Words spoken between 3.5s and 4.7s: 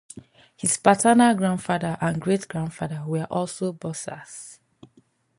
boxers.